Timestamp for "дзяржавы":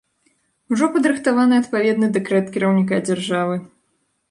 3.07-3.63